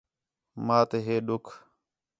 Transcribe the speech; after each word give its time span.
ماں 0.65 0.83
تے 0.89 0.97
ہِے 1.05 1.15
ݙُکھ 1.27 1.49